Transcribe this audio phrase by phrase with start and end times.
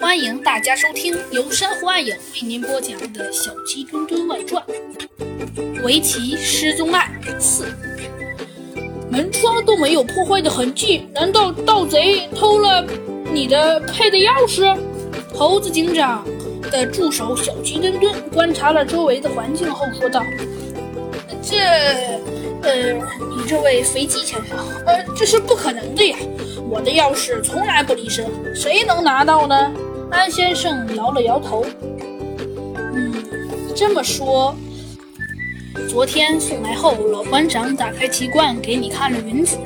[0.00, 4.62] 欢迎大家收听由珊瑚暗影为您播讲的《小鸡墩墩外传》。
[5.82, 7.66] 围棋失踪案四，
[9.10, 12.84] 门窗都没有破坏的痕迹，难道盗贼偷了
[13.32, 14.76] 你的配的钥匙？
[15.34, 16.26] 猴子警长
[16.70, 20.24] 的助手小鸡墩墩观察了周围的环境后说道
[21.42, 21.56] ：“这，
[22.62, 22.92] 呃，
[23.30, 26.16] 你这位飞机先生，呃，这是不可能的呀！
[26.68, 29.72] 我的钥匙从来不离身，谁能拿到呢？”
[30.10, 31.64] 安先生摇了摇头。
[32.76, 33.14] 嗯，
[33.76, 34.54] 这么说，
[35.88, 39.56] 昨天送来后，老馆长打开棋罐给你看了云子，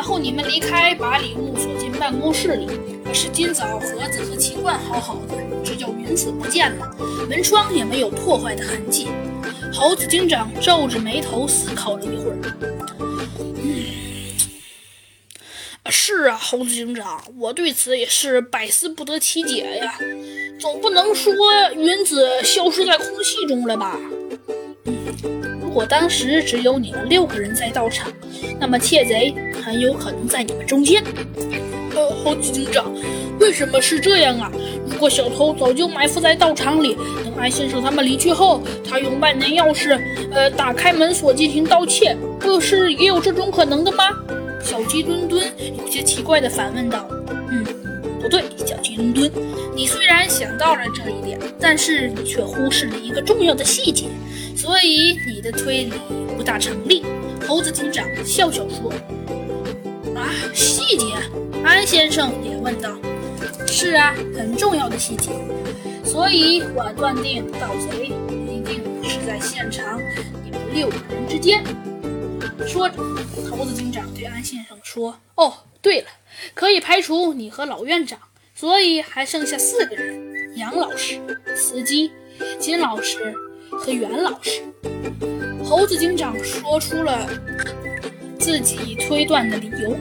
[0.00, 2.66] 然后你们离开，把礼物锁进办公室里。
[3.04, 6.90] 可是今早盒子和棋罐好好的，只有云子不见了，
[7.28, 9.08] 门窗也没有破坏的痕迹。
[9.74, 12.38] 猴子警长皱着眉头思考了一会儿。
[13.62, 13.84] 嗯。
[15.90, 19.98] 是啊，猴子警长，我对此也是百思不得其解呀。
[20.58, 21.34] 总不能说
[21.76, 24.00] 云子消失在空气中了吧？
[24.86, 28.12] 嗯，如果当时只有你们六个人在道场，
[28.58, 29.32] 那么窃贼
[29.64, 31.00] 很有可能在你们中间。
[31.94, 32.92] 呃，猴子警长，
[33.38, 34.50] 为什么是这样啊？
[34.84, 39.96] 如果小偷早就埋伏在道场里，等安先生他们离去后，他用万能钥匙，
[40.32, 44.06] 呃，打开门锁进行盗窃，不是也有这种可能的吗？
[44.60, 45.40] 小鸡墩墩
[45.78, 47.06] 有些奇怪地反问道
[47.48, 47.64] ：“嗯，
[48.20, 49.30] 不对，小鸡墩墩，
[49.76, 54.06] 你虽然想到了这一点，但是你却忽视了一个重要的细节，
[54.60, 55.92] 所以你的推理
[56.36, 57.02] 不大成立。”
[57.48, 58.92] 猴子警长笑笑说
[60.14, 61.06] ：“啊，细节？”
[61.64, 62.90] 安先生也问道
[63.66, 65.30] ：“是啊，很重要的细节。
[66.04, 69.98] 所以我断定盗贼一定是在现场
[70.44, 71.64] 你们六个人之间。”
[72.68, 72.96] 说着，
[73.50, 76.08] 猴子警长对安先生说：“哦，对了，
[76.52, 78.18] 可以排除你和老院长，
[78.54, 81.18] 所以还剩下四个人：杨老师、
[81.56, 82.12] 司机、
[82.58, 83.34] 金老师
[83.80, 84.62] 和袁老师。”
[85.64, 87.28] 猴子警长说出了
[88.38, 89.96] 自己推断的理由，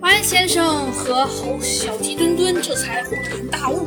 [0.00, 3.86] 安先生和猴小鸡墩墩这才恍然大悟。